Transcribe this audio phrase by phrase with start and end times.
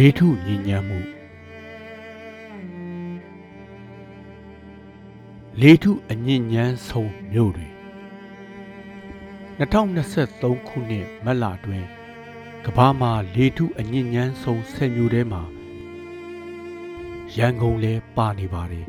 [0.00, 0.98] လေထုညဉ့်ညမ်းမှု
[5.60, 7.68] လေထုအညဉ့်ညမ်းဆုံးမြို့တွေ
[9.58, 11.84] 2023ခုနှစ်မတ်လတွင်
[12.66, 15.42] ကမ္ဘာမှာလေထုအညဉ့်ညမ်းဆုံးဆယ်မြို့ထဲမှာ
[17.36, 18.88] ရန်ကုန်လည်းပါနေပါတယ်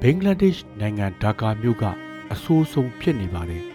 [0.00, 1.84] ဘင်္ဂလားဒေ့ရှ်နိုင်ငံဒါကာမြို့က
[2.32, 3.69] အဆိုးဆုံးဖြစ်နေပါတယ်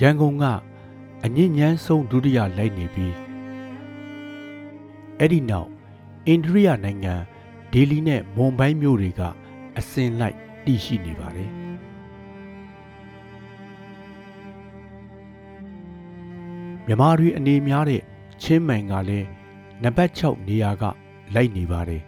[0.00, 0.44] ရန်ကုန်က
[1.24, 3.14] အညဉ့်ညမ်းဆုံးဒုတိယလိုက်နေပြီး
[5.18, 5.70] အဲ့ဒီနောက်
[6.26, 7.14] အိန္ဒိယနိုင်ငံ
[7.72, 9.22] ဒေလီနဲ့မွန်ဘိုင်းမြို့တွေက
[9.78, 11.50] အစင်လိုက်တည်ရှိနေပါတယ်
[16.86, 18.02] မြန်မာတွေအနေများတဲ့
[18.42, 19.28] ချင်းမိုင်ကလည်း
[19.82, 20.84] နံပါတ်6နေရာက
[21.34, 22.02] လိုက်နေပါတယ်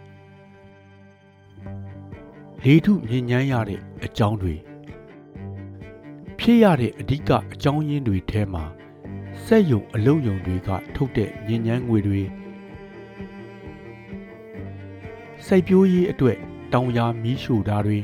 [2.63, 4.55] လေထုညဉ့်ညမ်းရတဲ့အကြောင်းတွေ
[6.45, 8.63] ဖြစ်ရတဲ့အဓိကအကြောင်းရင်းတွေထဲမှာ
[9.45, 12.21] စက်ယုံအလုံးယုံတွေက ထုတ်တဲ့ညဉ့်ညမ်းငွေတွေ
[15.45, 16.37] စိုက်ပျိုးရေးအတွက်
[16.73, 17.99] တောင်ယာမီးရှို့တာတွေ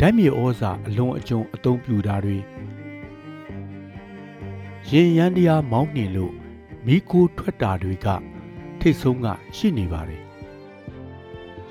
[0.00, 2.36] ဓာတ်မြေဩဇာအလွန်အကျွံအသုံးပြုတာတွေ
[4.90, 6.34] ရင်ရန်တရားမောင်းနှင်လို့
[6.86, 8.06] မိခိုးထွက်တာတွေက
[8.80, 10.22] ထိတ်ဆုံးကရှိနေပါတယ်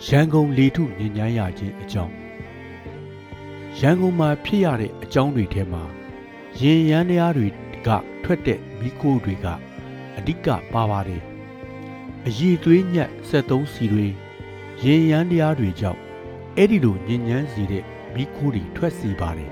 [0.06, 2.25] ရန်ကုန်လေထုညဉ့်ညမ်းရခြင်းအကြောင်း
[3.80, 5.84] ရန်ကုန်မှာဖြစ်ရတဲ့အကြောင်းတွေထဲမှာ
[6.62, 7.48] ရင်ရန်တရားတွေ
[7.88, 7.90] က
[8.24, 9.46] ထွက်တဲ့မိခိုးတွေက
[10.18, 11.24] အဓိကပါပါတယ်
[12.26, 14.08] အည်သွေးညက်73စီတွေ
[14.84, 16.00] ရင်ရန်တရားတွေကြောင့်
[16.58, 19.52] အဲ့ဒီလိုညဉ့်ညမ်းစီတဲ့မိခိုးတွေထွက်စီပါတယ်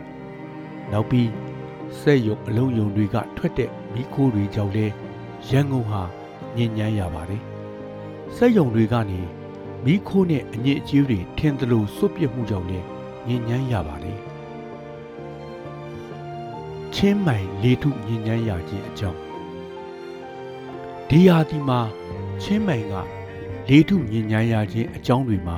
[0.92, 1.30] နောက်ပြီး
[2.00, 4.86] စက်ရုံအလုံးယုံတွေကထွက်တဲ့မိခိုးတွေကြောင့်လဲ
[5.50, 6.02] ရန်ကုန်ဟာ
[6.58, 7.42] ညဉ့်ညမ်းရပါတယ်
[8.36, 9.22] စက်ရုံတွေကနေ
[9.86, 12.93] မိခိုးနဲ့အညစ်အကြေးတွေထင်သလိုစွတ်ပြစ်မှုကြောင့်လဲည
[13.34, 14.20] ဉ့်ညမ်းရပါတယ်
[16.94, 19.20] ချင်းမိုင်လေထုညဉ့်ညမ်းရခြင်းအကြောင်း
[21.10, 21.80] ဒီဟာဒီမှာ
[22.42, 22.94] ချင်းမိုင်က
[23.70, 25.58] လေထုညဉ့်ညမ်းရခြင်းအကြောင်းတွေမှာ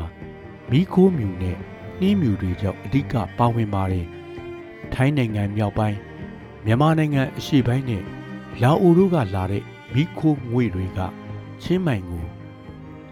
[0.71, 1.57] မိခိုးမြူနဲ့
[1.99, 4.07] နှင်းမြူတွေကြောင့်အဓိကပါဝင်ပါတယ်
[4.93, 5.97] ထိုင်းနိုင်ငံမြောက်ပိုင်း
[6.65, 8.03] မြန်မာနိုင်ငံအရှေ့ပိုင်းနဲ့
[8.61, 10.99] လာအိုတို့ကလာတဲ့မိခိုးငွေတွေက
[11.63, 12.23] ချင်းမိုင်ကို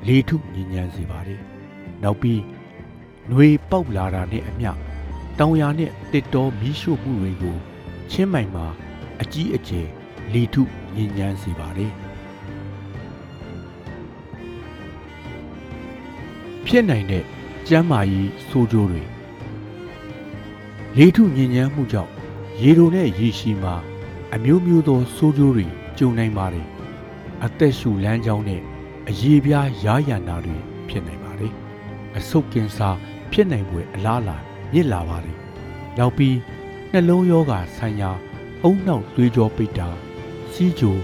[0.07, 1.41] လေထုညဉ့်ညမ်းစေပါတယ်
[2.03, 2.41] နောက်ပြီး
[3.29, 4.71] ຫນွေပေါက်လာတာနဲ့အမျှ
[5.39, 7.57] တောင်ယာနဲ့တစ်တော်မီးရှို့မှုတွေကို
[8.11, 8.65] ချင်းမိုင်မှာ
[9.21, 9.87] အကြီးအကျယ်
[10.33, 10.63] လီထု
[10.95, 11.93] ညဉ့်ညမ်းစေပါတယ်
[16.65, 17.23] ဖြစ်နိုင်တဲ့
[17.67, 19.03] ကျမ်းမာရေးဆိုးကျိုးတွေ
[20.97, 22.11] လေထုညဉ့်ညမ်းမှုကြောင့်
[22.61, 23.75] ရေတိုနဲ့ရေရှည်မှာ
[24.33, 25.65] အမျိုးမျိုးသောဆိုးကျိုးတွေ
[25.97, 26.67] ကြုံနိုင်ပါတယ်
[27.43, 28.61] အသက်ရှူလမ်းကြောင်းနဲ့
[29.09, 30.57] အရေးပြားရားရံတာတွေ
[30.89, 31.53] ဖြစ်နိုင်ပါတယ်
[32.17, 32.89] အဆုတ်ကင်ဆာ
[33.35, 34.37] ဖြစ်နိုင်ပွဲအလားလာ
[34.73, 35.37] မြစ်လာပါတယ်
[35.97, 36.37] နောက်ပြီး
[36.91, 38.11] နှလုံးရောဂါဆိုင်ရာ
[38.63, 39.89] အုံနှောက်သွေးကြောပိတ်တာ
[40.53, 40.95] စီးကြို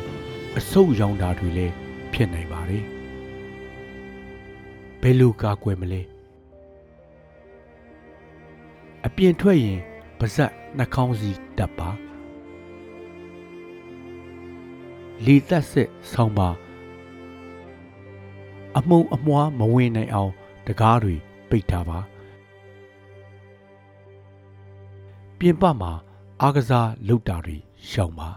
[0.58, 1.74] အဆုတ်ရောင်တာတွေလည်း
[2.14, 2.84] ဖြစ်နိုင်ပါတယ်
[5.02, 6.02] ဘယ်လိုကာကွယ်မလဲ
[9.06, 9.80] အပြင်ထွက်ရင်
[10.20, 11.90] ပါဇက်နှာခေါင်းစီတပ်ပါ
[15.26, 16.50] လေသက်စစ်ဆောင်းပါ
[18.78, 20.32] အမုံအမွှားမဝင်နိုင်အောင်
[20.68, 21.16] တကားတွေ
[21.52, 22.00] ပိတ်ထားပါ
[25.40, 25.92] ပြင်ပမှာ
[26.42, 27.58] အားကစားလုပ်တာတွေ
[27.90, 28.30] ရှောင်ပါ